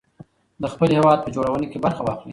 [0.61, 2.29] د خپل هېواد په جوړونه کې برخه واخلئ.